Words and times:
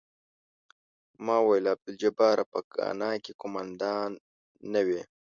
ما 1.25 1.35
ویل 1.47 1.65
عبدالجباره 1.73 2.43
په 2.51 2.59
ګانا 2.73 3.11
کې 3.23 3.31
قوماندان 3.41 4.11
نه 4.73 4.81
وې. 4.87 5.01